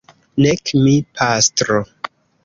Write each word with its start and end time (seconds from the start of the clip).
Nek 0.43 0.71
mi, 0.85 0.93
pastro. 1.19 1.77